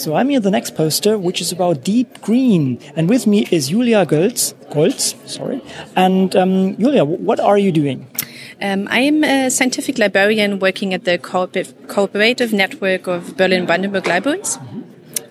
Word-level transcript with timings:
So 0.00 0.14
I'm 0.14 0.30
here 0.30 0.40
the 0.40 0.50
next 0.50 0.74
poster, 0.74 1.18
which 1.18 1.42
is 1.42 1.52
about 1.52 1.84
deep 1.84 2.22
green, 2.22 2.80
and 2.96 3.06
with 3.06 3.26
me 3.26 3.46
is 3.50 3.68
Julia 3.68 4.06
Goltz. 4.06 4.54
Goltz, 4.72 5.14
sorry. 5.26 5.60
And 5.94 6.34
um, 6.34 6.78
Julia, 6.78 7.04
what 7.04 7.38
are 7.38 7.58
you 7.58 7.70
doing? 7.70 8.08
Um, 8.62 8.88
I 8.90 9.00
am 9.00 9.22
a 9.24 9.50
scientific 9.50 9.98
librarian 9.98 10.58
working 10.58 10.94
at 10.94 11.04
the 11.04 11.18
cooperative 11.18 12.54
network 12.54 13.08
of 13.08 13.36
Berlin 13.36 13.66
Brandenburg 13.66 14.06
libraries. 14.06 14.56
Mm 14.56 14.68
-hmm 14.68 14.79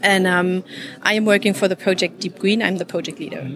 and 0.02 0.27
um, 0.27 0.63
I 1.02 1.13
am 1.13 1.25
working 1.25 1.54
for 1.54 1.68
the 1.68 1.75
project 1.75 2.20
Deep 2.20 2.38
Green. 2.39 2.61
I'm 2.61 2.77
the 2.77 2.86
project 2.86 3.20
leader. 3.20 3.48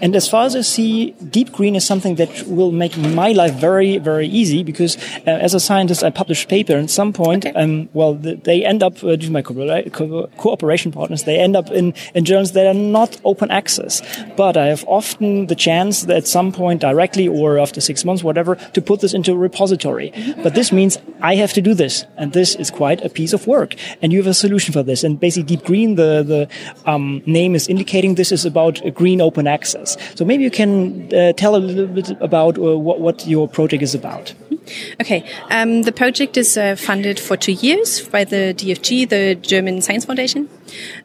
And 0.00 0.16
as 0.16 0.28
far 0.28 0.44
as 0.44 0.56
I 0.56 0.62
see, 0.62 1.12
Deep 1.30 1.52
Green 1.52 1.76
is 1.76 1.86
something 1.86 2.16
that 2.16 2.46
will 2.46 2.72
make 2.72 2.96
my 2.96 3.32
life 3.32 3.54
very, 3.54 3.98
very 3.98 4.26
easy 4.26 4.62
because 4.62 4.96
uh, 5.26 5.30
as 5.30 5.54
a 5.54 5.60
scientist, 5.60 6.02
I 6.02 6.10
publish 6.10 6.46
paper. 6.48 6.74
And 6.74 6.84
at 6.84 6.90
some 6.90 7.12
point, 7.12 7.46
okay. 7.46 7.54
um, 7.54 7.88
well, 7.92 8.14
they 8.14 8.64
end 8.64 8.82
up 8.82 9.02
uh, 9.04 9.16
due 9.16 9.26
to 9.26 9.30
my 9.30 9.42
co 9.42 10.28
cooperation 10.36 10.92
partners. 10.92 11.24
They 11.24 11.38
end 11.38 11.56
up 11.56 11.70
in, 11.70 11.94
in 12.14 12.24
journals 12.24 12.52
that 12.52 12.66
are 12.66 12.74
not 12.74 13.20
open 13.24 13.50
access. 13.50 14.02
But 14.36 14.56
I 14.56 14.66
have 14.66 14.84
often 14.86 15.46
the 15.46 15.54
chance 15.54 16.02
that 16.02 16.16
at 16.16 16.26
some 16.26 16.52
point, 16.52 16.80
directly 16.80 17.28
or 17.28 17.58
after 17.58 17.80
six 17.80 18.04
months, 18.04 18.22
whatever, 18.22 18.56
to 18.56 18.82
put 18.82 19.00
this 19.00 19.14
into 19.14 19.32
a 19.32 19.36
repository. 19.36 20.12
But 20.42 20.54
this 20.54 20.72
means 20.72 20.98
I 21.20 21.36
have 21.36 21.52
to 21.54 21.62
do 21.62 21.74
this, 21.74 22.04
and 22.16 22.32
this 22.32 22.54
is 22.56 22.70
quite 22.70 23.04
a 23.04 23.08
piece 23.08 23.32
of 23.32 23.46
work. 23.46 23.74
And 24.02 24.12
you 24.12 24.18
have 24.18 24.26
a 24.26 24.34
solution 24.34 24.72
for 24.72 24.82
this. 24.82 25.04
And 25.04 25.18
basically, 25.18 25.56
Deep 25.56 25.64
Green 25.64 25.83
green, 25.84 25.96
the, 25.96 26.22
the 26.22 26.90
um, 26.90 27.22
name 27.26 27.54
is 27.54 27.68
indicating 27.68 28.14
this 28.14 28.32
is 28.32 28.44
about 28.44 28.80
green 28.94 29.20
open 29.20 29.46
access. 29.46 29.96
So 30.14 30.24
maybe 30.24 30.44
you 30.44 30.50
can 30.50 31.12
uh, 31.14 31.32
tell 31.32 31.56
a 31.56 31.58
little 31.58 31.86
bit 31.86 32.10
about 32.20 32.58
uh, 32.58 32.78
what, 32.78 33.00
what 33.00 33.26
your 33.26 33.48
project 33.48 33.82
is 33.82 33.94
about. 33.94 34.34
Okay, 35.00 35.24
um, 35.50 35.82
the 35.82 35.92
project 35.92 36.36
is 36.36 36.56
uh, 36.56 36.74
funded 36.76 37.20
for 37.20 37.36
two 37.36 37.52
years 37.52 38.08
by 38.08 38.24
the 38.24 38.54
DFG, 38.56 39.08
the 39.08 39.34
German 39.34 39.82
Science 39.82 40.06
Foundation, 40.06 40.48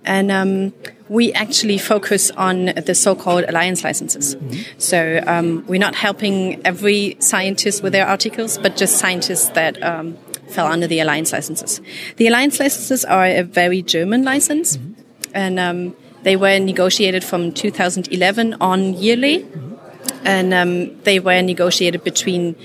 and 0.06 0.32
um, 0.32 0.74
we 1.10 1.34
actually 1.34 1.78
focus 1.78 2.32
on 2.38 2.68
the 2.86 2.96
so-called 2.96 3.44
alliance 3.50 3.84
licenses. 3.84 4.36
Mm-hmm. 4.36 4.80
So 4.80 5.22
um, 5.28 5.66
we're 5.68 5.80
not 5.80 5.96
helping 5.96 6.66
every 6.66 7.18
scientist 7.20 7.84
with 7.84 7.92
their 7.92 8.08
articles, 8.08 8.58
but 8.58 8.78
just 8.78 8.98
scientists 8.98 9.50
that 9.50 9.82
um, 9.84 10.18
fell 10.50 10.68
under 10.68 10.88
the 10.88 11.00
alliance 11.00 11.32
licenses. 11.32 11.82
The 12.18 12.28
alliance 12.28 12.60
licenses 12.60 13.06
are 13.06 13.26
a 13.26 13.44
very 13.44 13.82
German 13.82 14.24
license, 14.24 14.78
mm-hmm. 14.78 15.02
and 15.34 15.60
um, 15.60 15.96
they 16.24 16.36
were 16.36 16.60
negotiated 16.60 17.24
from 17.24 17.52
2011 17.52 18.56
on 18.62 18.94
yearly, 18.94 19.44
mm-hmm. 19.44 20.28
and 20.28 20.54
um, 20.54 21.02
they 21.04 21.20
were 21.20 21.42
negotiated 21.42 22.04
between 22.04 22.56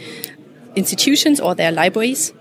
institutions 0.76 1.40
or 1.40 1.54
their 1.54 1.72
libraries 1.72 2.32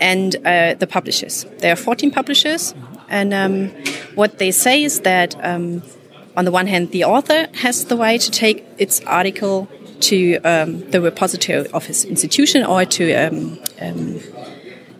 and 0.00 0.36
uh, 0.44 0.74
the 0.74 0.86
publishers. 0.86 1.46
There 1.58 1.72
are 1.72 1.76
14 1.76 2.10
publishers, 2.10 2.74
and 3.08 3.32
um, 3.32 3.68
what 4.14 4.38
they 4.38 4.50
say 4.50 4.84
is 4.84 5.00
that 5.00 5.34
um, 5.44 5.82
on 6.36 6.44
the 6.44 6.52
one 6.52 6.66
hand, 6.66 6.92
the 6.92 7.04
author 7.04 7.48
has 7.54 7.86
the 7.86 7.96
right 7.96 8.20
to 8.20 8.30
take 8.30 8.64
its 8.78 9.00
article 9.00 9.68
to 10.00 10.36
um, 10.44 10.88
the 10.90 11.00
repository 11.00 11.66
of 11.68 11.86
his 11.86 12.04
institution 12.04 12.64
or 12.64 12.84
to 12.84 13.12
um, 13.14 13.58
um, 13.80 14.20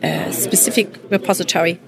a 0.01 0.31
specific 0.33 0.87
repository, 1.09 1.79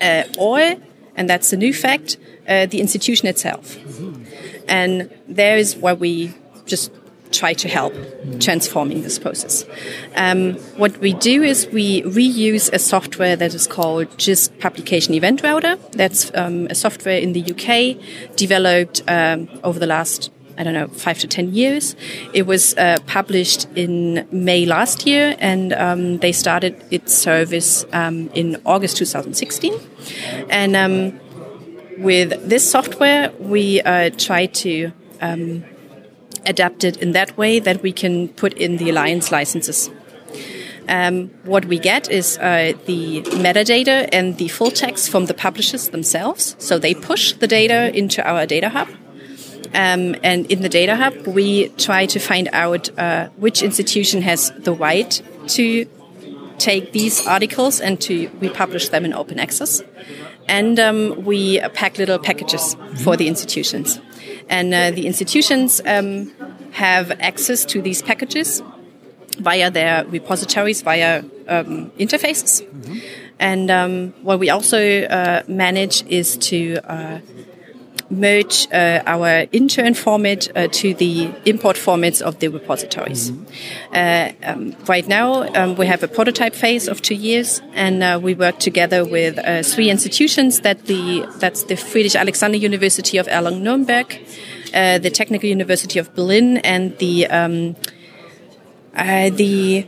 uh, 0.00 0.24
or, 0.38 0.76
and 1.16 1.28
that's 1.28 1.52
a 1.52 1.56
new 1.56 1.72
fact, 1.72 2.16
uh, 2.48 2.66
the 2.66 2.80
institution 2.80 3.28
itself. 3.28 3.76
And 4.68 5.10
there 5.28 5.56
is 5.56 5.76
where 5.76 5.94
we 5.94 6.34
just 6.66 6.92
try 7.32 7.52
to 7.54 7.68
help 7.68 7.94
transforming 8.40 9.02
this 9.02 9.18
process. 9.18 9.64
Um, 10.16 10.54
what 10.76 10.98
we 10.98 11.12
do 11.12 11.42
is 11.42 11.66
we 11.68 12.02
reuse 12.02 12.72
a 12.72 12.78
software 12.78 13.36
that 13.36 13.54
is 13.54 13.66
called 13.66 14.08
JISC 14.18 14.58
Publication 14.58 15.14
Event 15.14 15.42
Router. 15.42 15.76
That's 15.92 16.30
um, 16.34 16.66
a 16.66 16.74
software 16.74 17.18
in 17.18 17.32
the 17.32 17.42
UK 17.42 18.36
developed 18.36 19.02
um, 19.06 19.48
over 19.62 19.78
the 19.78 19.86
last 19.86 20.30
I 20.58 20.64
don't 20.64 20.74
know, 20.74 20.88
five 20.88 21.18
to 21.20 21.26
ten 21.26 21.54
years. 21.54 21.96
It 22.32 22.46
was 22.46 22.74
uh, 22.76 22.98
published 23.06 23.68
in 23.74 24.26
May 24.30 24.66
last 24.66 25.06
year, 25.06 25.36
and 25.38 25.72
um, 25.72 26.18
they 26.18 26.32
started 26.32 26.82
its 26.90 27.14
service 27.14 27.84
um, 27.92 28.30
in 28.34 28.60
August 28.64 28.96
2016. 28.98 29.74
And 30.48 30.76
um, 30.76 31.20
with 31.98 32.48
this 32.48 32.68
software, 32.70 33.32
we 33.38 33.80
uh, 33.82 34.10
try 34.10 34.46
to 34.46 34.92
um, 35.20 35.64
adapt 36.46 36.84
it 36.84 36.96
in 36.98 37.12
that 37.12 37.36
way 37.36 37.58
that 37.60 37.82
we 37.82 37.92
can 37.92 38.28
put 38.28 38.52
in 38.54 38.76
the 38.78 38.90
alliance 38.90 39.30
licenses. 39.30 39.90
Um, 40.88 41.28
what 41.44 41.66
we 41.66 41.78
get 41.78 42.10
is 42.10 42.36
uh, 42.38 42.72
the 42.86 43.22
metadata 43.22 44.08
and 44.12 44.36
the 44.38 44.48
full 44.48 44.70
text 44.70 45.10
from 45.10 45.26
the 45.26 45.34
publishers 45.34 45.90
themselves. 45.90 46.56
So 46.58 46.78
they 46.78 46.94
push 46.94 47.32
the 47.32 47.46
data 47.46 47.96
into 47.96 48.26
our 48.26 48.44
data 48.44 48.70
hub 48.70 48.88
um, 49.74 50.16
and 50.22 50.46
in 50.50 50.62
the 50.62 50.68
Data 50.68 50.96
Hub, 50.96 51.26
we 51.26 51.68
try 51.70 52.06
to 52.06 52.18
find 52.18 52.48
out 52.52 52.96
uh, 52.98 53.28
which 53.36 53.62
institution 53.62 54.22
has 54.22 54.50
the 54.58 54.72
right 54.72 55.22
to 55.48 55.86
take 56.58 56.92
these 56.92 57.26
articles 57.26 57.80
and 57.80 58.00
to 58.02 58.30
republish 58.40 58.88
them 58.88 59.04
in 59.04 59.14
open 59.14 59.38
access. 59.38 59.82
And 60.48 60.78
um, 60.80 61.24
we 61.24 61.60
pack 61.74 61.98
little 61.98 62.18
packages 62.18 62.76
for 63.04 63.16
the 63.16 63.28
institutions. 63.28 64.00
And 64.48 64.74
uh, 64.74 64.90
the 64.90 65.06
institutions 65.06 65.80
um, 65.86 66.32
have 66.72 67.12
access 67.20 67.64
to 67.66 67.80
these 67.80 68.02
packages 68.02 68.62
via 69.38 69.70
their 69.70 70.04
repositories, 70.06 70.82
via 70.82 71.22
um, 71.48 71.92
interfaces. 71.98 72.62
Mm 72.62 72.82
-hmm. 72.82 73.00
And 73.38 73.70
um, 73.70 74.12
what 74.22 74.38
we 74.38 74.50
also 74.50 74.78
uh, 74.78 75.42
manage 75.48 76.04
is 76.08 76.36
to 76.36 76.56
uh, 76.84 77.18
merge 78.10 78.66
uh, 78.72 79.02
our 79.06 79.46
intern 79.52 79.94
format 79.94 80.48
uh, 80.56 80.66
to 80.68 80.94
the 80.94 81.30
import 81.44 81.76
formats 81.76 82.20
of 82.20 82.40
the 82.40 82.48
repositories. 82.48 83.30
Mm-hmm. 83.30 83.94
Uh, 83.94 84.50
um, 84.50 84.76
right 84.86 85.06
now, 85.06 85.42
um, 85.54 85.76
we 85.76 85.86
have 85.86 86.02
a 86.02 86.08
prototype 86.08 86.54
phase 86.54 86.88
of 86.88 87.00
two 87.00 87.14
years, 87.14 87.62
and 87.72 88.02
uh, 88.02 88.18
we 88.22 88.34
work 88.34 88.58
together 88.58 89.04
with 89.04 89.38
uh, 89.38 89.62
three 89.62 89.90
institutions. 89.90 90.60
That 90.60 90.86
the 90.86 91.26
that's 91.38 91.64
the 91.64 91.76
Friedrich 91.76 92.16
Alexander 92.16 92.56
University 92.56 93.18
of 93.18 93.26
Erlangen-Nuremberg, 93.28 94.18
uh, 94.74 94.98
the 94.98 95.10
Technical 95.10 95.48
University 95.48 95.98
of 95.98 96.14
Berlin, 96.14 96.58
and 96.58 96.98
the 96.98 97.26
um, 97.28 97.76
the 98.94 99.86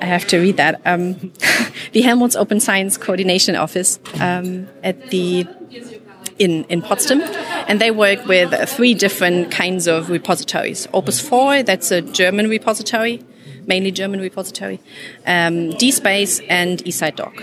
I 0.00 0.06
have 0.06 0.26
to 0.28 0.38
read 0.38 0.56
that. 0.56 0.80
Um, 0.84 1.32
the 1.92 2.00
Helmholtz 2.00 2.34
Open 2.36 2.58
Science 2.58 2.96
Coordination 2.96 3.54
Office 3.54 3.98
um, 4.18 4.68
at 4.82 5.10
the 5.10 5.46
in, 6.40 6.64
in 6.64 6.82
Potsdam. 6.82 7.20
And 7.68 7.80
they 7.80 7.92
work 7.92 8.26
with 8.26 8.52
three 8.68 8.94
different 8.94 9.52
kinds 9.52 9.86
of 9.86 10.10
repositories. 10.10 10.88
Opus 10.92 11.20
4, 11.20 11.62
that's 11.62 11.92
a 11.92 12.00
German 12.00 12.48
repository, 12.48 13.22
mainly 13.66 13.92
German 13.92 14.20
repository. 14.20 14.80
Um, 15.26 15.70
DSpace 15.74 16.44
and 16.48 16.82
eSciDoc. 16.84 17.34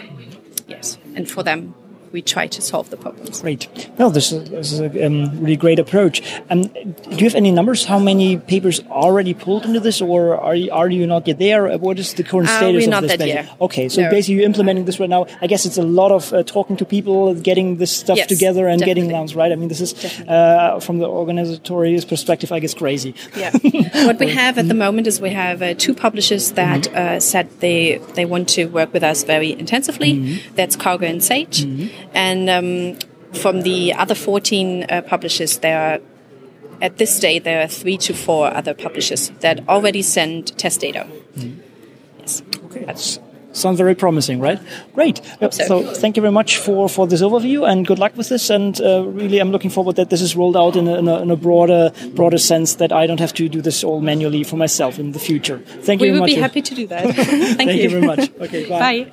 Yes. 0.67 0.97
And 1.15 1.29
for 1.29 1.43
them, 1.43 1.73
we 2.11 2.21
try 2.21 2.47
to 2.47 2.61
solve 2.61 2.89
the 2.89 2.97
problems. 2.97 3.41
Great. 3.41 3.89
Well, 3.97 4.09
this 4.09 4.31
is, 4.31 4.49
this 4.49 4.71
is 4.71 4.79
a 4.79 5.05
um, 5.05 5.39
really 5.41 5.55
great 5.55 5.79
approach. 5.79 6.21
Um, 6.49 6.63
do 6.63 7.17
you 7.17 7.25
have 7.25 7.35
any 7.35 7.51
numbers? 7.51 7.85
How 7.85 7.99
many 7.99 8.37
papers 8.37 8.79
already 8.89 9.33
pulled 9.33 9.65
into 9.65 9.79
this, 9.79 10.01
or 10.01 10.37
are 10.37 10.55
you, 10.55 10.71
are 10.71 10.89
you 10.89 11.05
not 11.07 11.27
yet 11.27 11.39
there? 11.39 11.77
What 11.77 11.99
is 11.99 12.13
the 12.13 12.23
current 12.23 12.49
uh, 12.49 12.57
status 12.57 12.87
of 12.87 13.01
this? 13.01 13.17
That 13.17 13.27
yet. 13.27 13.49
Okay, 13.61 13.89
so 13.89 14.01
no. 14.01 14.09
basically 14.09 14.35
you're 14.35 14.45
implementing 14.45 14.85
this 14.85 14.99
right 14.99 15.09
now. 15.09 15.25
I 15.41 15.47
guess 15.47 15.65
it's 15.65 15.77
a 15.77 15.83
lot 15.83 16.11
of 16.11 16.33
uh, 16.33 16.43
talking 16.43 16.77
to 16.77 16.85
people, 16.85 17.33
getting 17.35 17.77
this 17.77 17.91
stuff 17.91 18.17
yes, 18.17 18.27
together, 18.27 18.67
and 18.67 18.79
definitely. 18.79 19.01
getting 19.01 19.15
rounds 19.15 19.35
right. 19.35 19.51
I 19.51 19.55
mean, 19.55 19.69
this 19.69 19.81
is 19.81 19.93
uh, 20.27 20.79
from 20.79 20.99
the 20.99 21.07
organizatory 21.07 21.99
perspective, 22.07 22.51
I 22.51 22.59
guess, 22.59 22.73
crazy. 22.73 23.15
Yeah. 23.35 23.51
what 24.05 24.19
we 24.19 24.29
have 24.29 24.57
at 24.57 24.67
the 24.67 24.73
moment 24.73 25.07
is 25.07 25.19
we 25.21 25.31
have 25.31 25.61
uh, 25.61 25.73
two 25.73 25.93
publishers 25.93 26.51
that 26.51 26.87
mm 26.87 26.93
-hmm. 26.93 27.19
said 27.19 27.47
they 27.59 27.99
they 28.15 28.25
want 28.25 28.55
to 28.55 28.61
work 28.79 28.93
with 28.93 29.03
us 29.03 29.23
very 29.23 29.51
intensively. 29.63 30.13
Mm 30.13 30.25
-hmm. 30.25 30.55
That's 30.55 30.75
Karger 30.83 31.09
and 31.09 31.23
Sage, 31.23 31.57
mm 31.65 31.77
-hmm. 31.77 31.87
And 32.13 32.49
um, 32.49 32.97
from 33.33 33.61
the 33.61 33.93
other 33.93 34.15
14 34.15 34.85
uh, 34.89 35.01
publishers, 35.01 35.57
there 35.59 35.79
are 35.79 35.99
at 36.81 36.97
this 36.97 37.15
stage 37.15 37.43
there 37.43 37.61
are 37.63 37.67
three 37.67 37.97
to 37.97 38.13
four 38.13 38.53
other 38.53 38.73
publishers 38.73 39.29
that 39.39 39.67
already 39.67 40.01
send 40.01 40.57
test 40.57 40.81
data. 40.81 41.07
Mm. 41.35 41.59
Yes. 42.19 42.43
Okay. 42.65 42.85
That's, 42.85 43.19
sounds 43.51 43.77
very 43.77 43.95
promising, 43.95 44.39
right? 44.39 44.59
Great. 44.93 45.21
So. 45.39 45.49
so. 45.49 45.93
thank 45.93 46.15
you 46.15 46.21
very 46.21 46.31
much 46.31 46.57
for, 46.57 46.87
for 46.87 47.07
this 47.07 47.21
overview 47.21 47.67
and 47.67 47.87
good 47.87 47.97
luck 47.97 48.15
with 48.15 48.29
this. 48.29 48.49
And 48.49 48.79
uh, 48.81 49.03
really, 49.03 49.39
I'm 49.39 49.51
looking 49.51 49.71
forward 49.71 49.95
that 49.95 50.09
this 50.09 50.21
is 50.21 50.35
rolled 50.35 50.55
out 50.55 50.75
in 50.75 50.87
a, 50.87 50.95
in 50.99 51.07
a, 51.07 51.21
in 51.21 51.31
a 51.31 51.35
broader 51.35 51.91
broader 52.13 52.37
sense 52.37 52.75
that 52.75 52.91
I 52.91 53.07
don't 53.07 53.19
have 53.19 53.33
to 53.33 53.49
do 53.49 53.61
this 53.61 53.83
all 53.83 54.01
manually 54.01 54.43
for 54.43 54.57
myself 54.57 54.99
in 54.99 55.13
the 55.13 55.19
future. 55.19 55.59
Thank 55.59 56.01
we 56.01 56.07
you 56.07 56.13
very 56.13 56.19
much. 56.19 56.29
We 56.29 56.33
would 56.33 56.35
be 56.37 56.41
happy 56.41 56.61
to 56.61 56.75
do 56.75 56.87
that. 56.87 57.15
thank, 57.15 57.57
thank 57.57 57.71
you. 57.71 57.83
you 57.83 57.89
very 57.89 58.05
much. 58.05 58.31
Okay, 58.39 58.65
bye. 58.69 58.79
bye. 59.03 59.11